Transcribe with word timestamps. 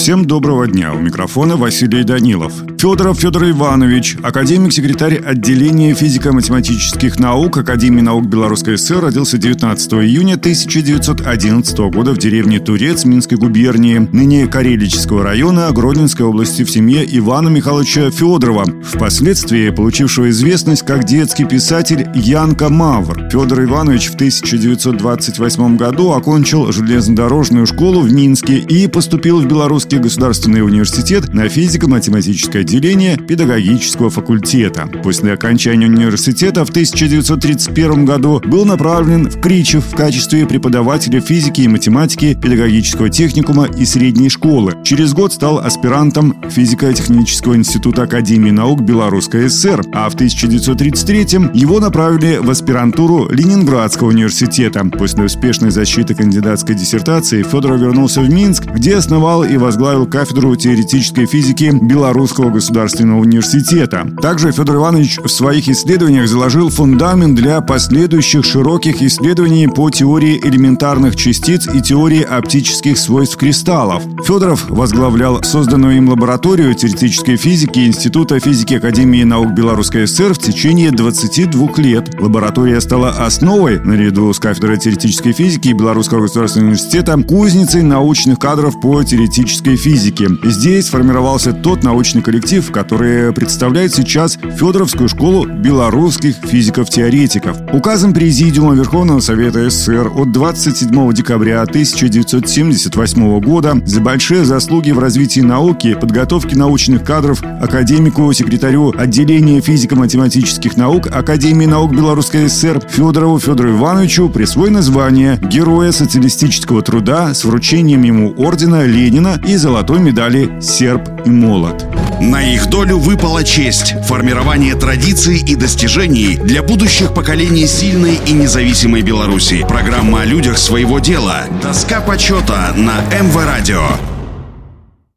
Всем 0.00 0.24
доброго 0.24 0.66
дня. 0.66 0.94
У 0.94 0.98
микрофона 0.98 1.58
Василий 1.58 2.04
Данилов. 2.04 2.54
Федоров 2.78 3.20
Федор 3.20 3.50
Иванович, 3.50 4.16
академик-секретарь 4.22 5.16
отделения 5.16 5.92
физико-математических 5.92 7.18
наук 7.18 7.58
Академии 7.58 8.00
наук 8.00 8.24
Белорусской 8.24 8.78
ССР, 8.78 9.00
родился 9.00 9.36
19 9.36 9.92
июня 9.92 10.36
1911 10.36 11.78
года 11.92 12.12
в 12.12 12.16
деревне 12.16 12.60
Турец 12.60 13.04
Минской 13.04 13.36
губернии, 13.36 13.98
ныне 13.98 14.46
Карелического 14.46 15.22
района 15.22 15.70
Гродненской 15.70 16.24
области 16.24 16.64
в 16.64 16.70
семье 16.70 17.04
Ивана 17.18 17.50
Михайловича 17.50 18.10
Федорова, 18.10 18.64
впоследствии 18.82 19.68
получившего 19.68 20.30
известность 20.30 20.86
как 20.86 21.04
детский 21.04 21.44
писатель 21.44 22.08
Янка 22.14 22.70
Мавр. 22.70 23.28
Федор 23.28 23.64
Иванович 23.64 24.12
в 24.12 24.14
1928 24.14 25.76
году 25.76 26.12
окончил 26.12 26.72
железнодорожную 26.72 27.66
школу 27.66 28.00
в 28.00 28.10
Минске 28.10 28.56
и 28.56 28.86
поступил 28.86 29.42
в 29.42 29.46
Белорусский 29.46 29.89
Московский 29.90 30.08
государственный 30.08 30.62
университет 30.62 31.34
на 31.34 31.48
физико-математическое 31.48 32.60
отделение 32.60 33.16
педагогического 33.16 34.08
факультета. 34.08 34.88
После 35.02 35.32
окончания 35.32 35.86
университета 35.86 36.64
в 36.64 36.70
1931 36.70 38.04
году 38.04 38.40
был 38.44 38.64
направлен 38.64 39.28
в 39.28 39.40
Кричев 39.40 39.84
в 39.84 39.96
качестве 39.96 40.46
преподавателя 40.46 41.20
физики 41.20 41.62
и 41.62 41.68
математики 41.68 42.34
педагогического 42.40 43.10
техникума 43.10 43.66
и 43.66 43.84
средней 43.84 44.28
школы. 44.28 44.74
Через 44.84 45.12
год 45.12 45.32
стал 45.32 45.58
аспирантом 45.58 46.36
физико-технического 46.48 47.56
института 47.56 48.04
Академии 48.04 48.52
наук 48.52 48.82
Белорусской 48.82 49.50
ССР, 49.50 49.82
а 49.92 50.08
в 50.08 50.14
1933 50.14 51.50
его 51.52 51.80
направили 51.80 52.38
в 52.40 52.48
аспирантуру 52.48 53.28
Ленинградского 53.28 54.10
университета. 54.10 54.84
После 54.84 55.24
успешной 55.24 55.72
защиты 55.72 56.14
кандидатской 56.14 56.76
диссертации 56.76 57.42
Федоров 57.42 57.80
вернулся 57.80 58.20
в 58.20 58.30
Минск, 58.30 58.66
где 58.66 58.94
основал 58.94 59.42
и 59.42 59.56
возглавил 59.56 59.79
возглавил 59.80 60.04
кафедру 60.04 60.54
теоретической 60.56 61.24
физики 61.24 61.72
Белорусского 61.72 62.50
государственного 62.50 63.20
университета. 63.20 64.06
Также 64.20 64.52
Федор 64.52 64.76
Иванович 64.76 65.20
в 65.24 65.28
своих 65.28 65.70
исследованиях 65.70 66.28
заложил 66.28 66.68
фундамент 66.68 67.34
для 67.34 67.62
последующих 67.62 68.44
широких 68.44 69.00
исследований 69.00 69.68
по 69.68 69.88
теории 69.88 70.38
элементарных 70.44 71.16
частиц 71.16 71.66
и 71.66 71.80
теории 71.80 72.22
оптических 72.22 72.98
свойств 72.98 73.38
кристаллов. 73.38 74.02
Федоров 74.26 74.68
возглавлял 74.68 75.42
созданную 75.42 75.96
им 75.96 76.10
лабораторию 76.10 76.74
теоретической 76.74 77.36
физики 77.36 77.86
Института 77.86 78.38
физики 78.38 78.74
Академии 78.74 79.22
наук 79.22 79.52
Белорусской 79.52 80.06
ССР 80.06 80.34
в 80.34 80.38
течение 80.38 80.90
22 80.90 81.70
лет. 81.78 82.20
Лаборатория 82.20 82.82
стала 82.82 83.12
основой, 83.12 83.80
наряду 83.80 84.30
с 84.30 84.38
кафедрой 84.38 84.76
теоретической 84.76 85.32
физики 85.32 85.68
Белорусского 85.68 86.20
государственного 86.20 86.72
университета, 86.72 87.16
кузницей 87.16 87.80
научных 87.80 88.38
кадров 88.38 88.78
по 88.78 89.02
теоретической 89.02 89.69
теоретической 89.70 89.76
физики. 89.76 90.28
Здесь 90.44 90.86
сформировался 90.86 91.52
тот 91.52 91.82
научный 91.82 92.22
коллектив, 92.22 92.70
который 92.70 93.32
представляет 93.32 93.94
сейчас 93.94 94.36
Федоровскую 94.36 95.08
школу 95.08 95.46
белорусских 95.46 96.36
физиков-теоретиков. 96.36 97.56
Указом 97.72 98.12
Президиума 98.12 98.74
Верховного 98.74 99.20
Совета 99.20 99.68
СССР 99.68 100.10
от 100.14 100.32
27 100.32 101.12
декабря 101.12 101.62
1978 101.62 103.40
года 103.40 103.80
за 103.84 104.00
большие 104.00 104.44
заслуги 104.44 104.90
в 104.90 104.98
развитии 104.98 105.40
науки 105.40 105.94
подготовке 105.94 106.56
научных 106.56 107.04
кадров 107.04 107.42
академику, 107.42 108.32
секретарю 108.32 108.92
отделения 108.96 109.60
физико-математических 109.60 110.76
наук 110.76 111.08
Академии 111.10 111.66
наук 111.66 111.92
Белорусской 111.92 112.48
ССР 112.48 112.80
Федорову 112.88 113.38
Федору 113.38 113.70
Ивановичу 113.70 114.28
присвоено 114.28 114.82
звание 114.82 115.38
Героя 115.42 115.92
социалистического 115.92 116.82
труда 116.82 117.34
с 117.34 117.44
вручением 117.44 118.02
ему 118.02 118.34
ордена 118.36 118.86
Ленина 118.86 119.40
и 119.46 119.56
золотой 119.60 120.00
медали 120.00 120.60
«Серб 120.60 121.08
и 121.24 121.30
молот». 121.30 121.86
На 122.20 122.42
их 122.42 122.68
долю 122.68 122.98
выпала 122.98 123.44
честь– 123.44 123.94
формирование 124.06 124.74
традиций 124.74 125.38
и 125.38 125.54
достижений 125.54 126.36
для 126.36 126.62
будущих 126.62 127.14
поколений 127.14 127.66
сильной 127.66 128.18
и 128.26 128.32
независимой 128.32 129.02
Беларуси. 129.02 129.64
Программа 129.68 130.22
о 130.22 130.24
людях 130.24 130.58
своего 130.58 130.98
дела. 130.98 131.44
Доска 131.62 132.00
почета 132.00 132.72
на 132.76 133.00
МВ 133.22 133.36
Радио. 133.36 134.09